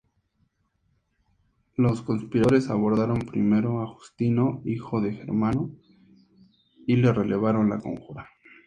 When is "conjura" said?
7.77-8.27